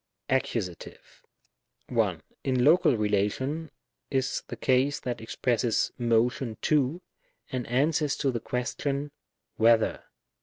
[0.29, 1.21] Accusative,
[1.89, 2.23] 1.
[2.43, 3.69] In Local relation,
[4.09, 7.01] is the case that expresses tno tion to^
[7.51, 9.11] and answers to the question
[9.57, 10.05] whether?